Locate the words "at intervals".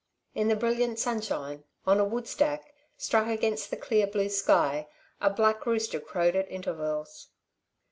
6.35-7.27